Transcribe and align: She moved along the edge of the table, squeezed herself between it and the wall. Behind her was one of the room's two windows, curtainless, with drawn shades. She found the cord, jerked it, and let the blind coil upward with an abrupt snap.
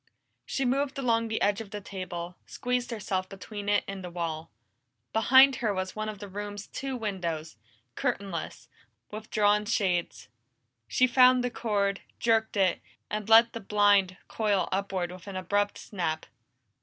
She 0.47 0.65
moved 0.65 0.97
along 0.97 1.27
the 1.27 1.43
edge 1.43 1.61
of 1.61 1.69
the 1.69 1.79
table, 1.79 2.35
squeezed 2.47 2.89
herself 2.89 3.29
between 3.29 3.69
it 3.69 3.83
and 3.87 4.03
the 4.03 4.09
wall. 4.09 4.49
Behind 5.13 5.57
her 5.57 5.75
was 5.75 5.95
one 5.95 6.09
of 6.09 6.17
the 6.17 6.27
room's 6.27 6.65
two 6.65 6.97
windows, 6.97 7.55
curtainless, 7.93 8.67
with 9.11 9.29
drawn 9.29 9.65
shades. 9.65 10.27
She 10.87 11.05
found 11.05 11.43
the 11.43 11.51
cord, 11.51 12.01
jerked 12.17 12.57
it, 12.57 12.81
and 13.11 13.29
let 13.29 13.53
the 13.53 13.59
blind 13.59 14.17
coil 14.27 14.67
upward 14.71 15.11
with 15.11 15.27
an 15.27 15.35
abrupt 15.35 15.77
snap. 15.77 16.25